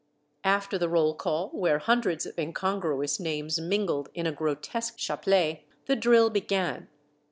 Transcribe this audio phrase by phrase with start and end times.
[0.43, 5.95] After the roll call, where hundreds of incongruous names mingled in a grotesque chaplet, the
[5.95, 6.87] drill began.